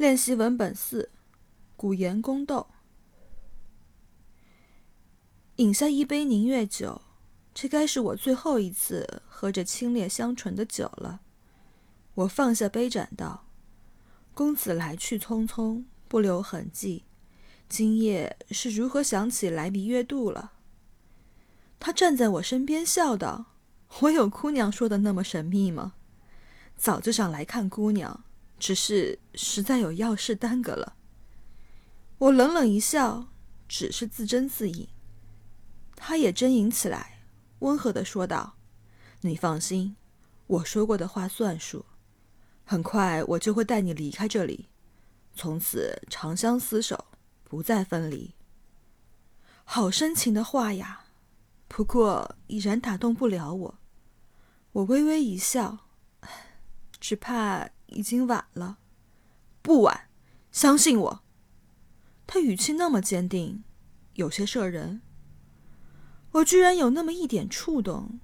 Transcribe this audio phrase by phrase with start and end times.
[0.00, 1.10] 练习文本四：
[1.76, 2.68] 古言宫斗。
[5.56, 7.02] 饮下一杯凝月酒，
[7.52, 11.20] 这该是我最后一次喝着清冽香醇的酒了。
[12.14, 13.44] 我放下杯盏道
[14.32, 17.04] ：“公子来去匆匆，不留痕迹，
[17.68, 20.52] 今夜是如何想起来弥月渡了？”
[21.78, 23.44] 他站在我身边笑道
[24.00, 25.92] ：“我有姑娘说的那么神秘吗？
[26.74, 28.24] 早就想来看姑娘。”
[28.60, 30.94] 只是实在有要事耽搁了。
[32.18, 33.28] 我冷冷一笑，
[33.66, 34.86] 只是自斟自饮。
[35.96, 37.24] 他也斟饮起来，
[37.60, 38.56] 温和的说道
[39.22, 39.96] ：“你放心，
[40.46, 41.86] 我说过的话算数。
[42.64, 44.68] 很快我就会带你离开这里，
[45.34, 47.06] 从此长相厮守，
[47.42, 48.34] 不再分离。”
[49.64, 51.04] 好深情的话呀，
[51.68, 53.78] 不过已然打动不了我。
[54.72, 55.78] 我微微一笑，
[57.00, 57.70] 只怕。
[57.92, 58.78] 已经晚了，
[59.62, 60.08] 不晚，
[60.52, 61.22] 相信我。
[62.24, 63.64] 他语气那么坚定，
[64.14, 65.02] 有些慑人。
[66.30, 68.20] 我居然有那么一点触动，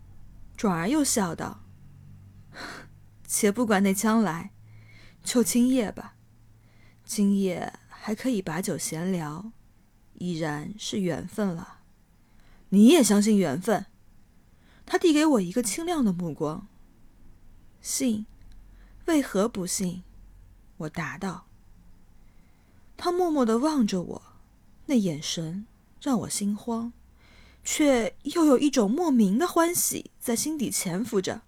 [0.57, 1.65] 转而又笑道
[3.27, 4.53] ：“且不管那将来，
[5.25, 6.15] 就今夜吧。
[7.05, 9.51] 今夜还可以把酒闲聊，
[10.15, 11.81] 已然是缘分了。
[12.69, 13.87] 你也相信缘分？”
[14.87, 16.69] 他递给我一个清亮的目光，
[17.81, 18.27] 信。
[19.07, 20.03] 为何不信？
[20.79, 21.47] 我答道。
[22.97, 24.23] 他默默的望着我，
[24.87, 25.67] 那眼神
[26.01, 26.93] 让我心慌，
[27.63, 31.43] 却又有一种莫名的欢喜在心底潜伏着，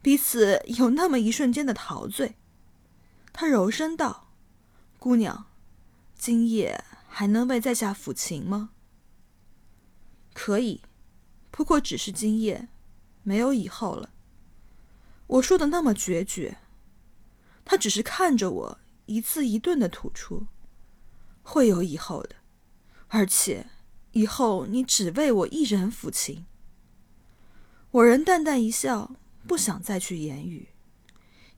[0.00, 2.36] 彼此有那么一瞬间的陶醉。
[3.32, 4.28] 他柔声道
[4.98, 5.46] ：“姑娘，
[6.16, 8.70] 今夜还能为在下抚琴吗
[10.32, 10.82] ？”“可以，
[11.50, 12.68] 不过只是今夜，
[13.22, 14.10] 没有以后了。”
[15.26, 16.58] 我说的那么决绝。
[17.66, 20.46] 他只是看着我，一字一顿的吐出
[21.42, 22.36] ：“会有以后的，
[23.08, 23.66] 而且
[24.12, 26.46] 以后你只为我一人抚琴。”
[27.90, 29.16] 我仍淡淡一笑，
[29.48, 30.68] 不想再去言语，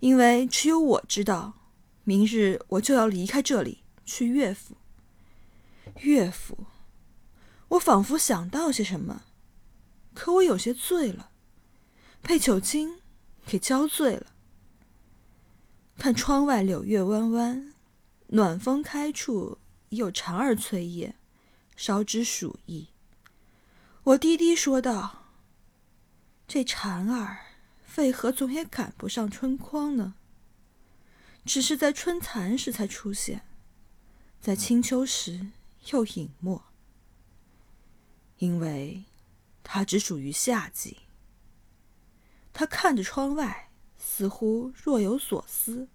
[0.01, 1.55] 因为只有我知道，
[2.05, 4.79] 明日我就要离开这里去乐府。
[6.01, 6.67] 乐府，
[7.69, 9.25] 我仿佛想到些什么，
[10.15, 11.33] 可我有些醉了，
[12.23, 13.01] 被酒精
[13.45, 14.38] 给浇醉了。
[15.99, 17.75] 看窗外柳叶弯弯，
[18.29, 21.17] 暖风开处已有蝉儿催叶，
[21.75, 22.87] 稍知暑意。
[24.05, 25.25] 我低低说道
[26.47, 27.39] ：“这蝉儿
[27.97, 30.15] 为何总也赶不上春光呢？
[31.45, 33.43] 只是在春蚕时才出现，
[34.41, 35.49] 在清秋时
[35.91, 36.63] 又隐没，
[38.39, 39.03] 因为
[39.65, 40.99] 它只属于夏季。”
[42.55, 43.68] 他看着窗外。
[44.11, 45.87] 似乎若有所思。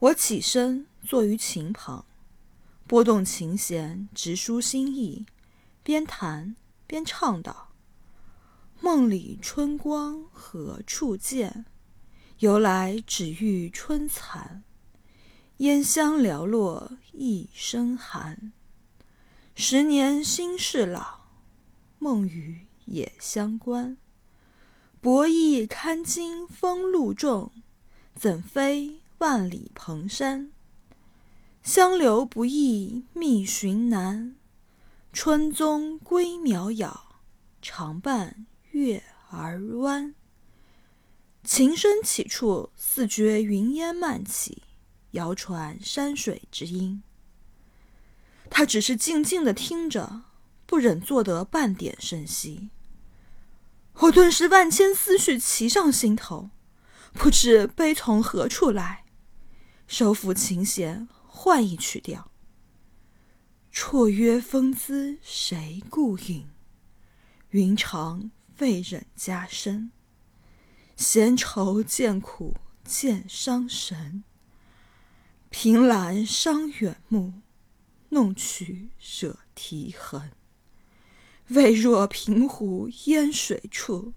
[0.00, 2.04] 我起身坐于琴旁，
[2.88, 5.24] 拨动琴弦，直抒心意，
[5.84, 7.68] 边弹边唱道
[8.82, 11.64] ：“梦里春光何处见？
[12.40, 14.64] 由来只遇春残。
[15.58, 18.52] 烟香寥落一声寒。
[19.54, 21.20] 十年心事老，
[22.00, 23.96] 梦与也相关。”
[25.04, 27.52] 薄翼堪惊风露重，
[28.14, 30.50] 怎飞万里蓬山？
[31.62, 34.34] 相留不易觅寻难，
[35.12, 37.18] 春踪归渺杳，
[37.60, 40.14] 常伴月儿弯。
[41.42, 44.62] 琴声起处，似觉云烟漫起，
[45.10, 47.02] 遥传山水之音。
[48.48, 50.22] 他只是静静的听着，
[50.64, 52.70] 不忍做得半点声息。
[54.00, 56.50] 我顿时万千思绪齐上心头，
[57.12, 59.04] 不知悲从何处来，
[59.86, 62.30] 收抚琴弦，换一曲调。
[63.72, 66.48] 绰约风姿谁顾影？
[67.50, 69.92] 云长未忍加深。
[70.96, 74.24] 闲愁渐苦见伤神。
[75.50, 77.34] 凭栏伤远目，
[78.08, 80.32] 弄曲惹啼痕。
[81.48, 84.14] 未若平湖烟水处，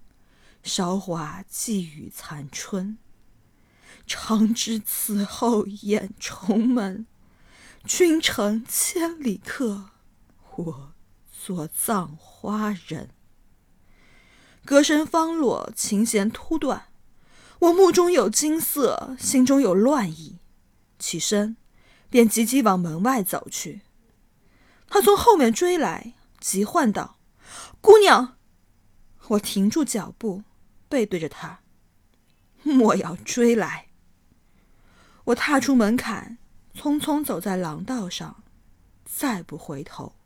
[0.62, 2.96] 韶华寄予残春。
[4.06, 7.06] 常知此后眼重门，
[7.84, 9.90] 君乘千里客，
[10.56, 10.92] 我
[11.30, 13.10] 作葬花人。
[14.64, 16.86] 歌声方落，琴弦突断，
[17.58, 20.38] 我目中有金色，心中有乱意，
[20.98, 21.58] 起身
[22.08, 23.82] 便急急往门外走去。
[24.88, 27.17] 他从后面追来，急唤道。
[27.80, 28.36] 姑娘，
[29.28, 30.42] 我停住脚步，
[30.88, 31.60] 背对着他。
[32.62, 33.88] 莫要追来！
[35.24, 36.38] 我踏出门槛，
[36.74, 38.42] 匆匆走在廊道上，
[39.04, 40.17] 再不回头。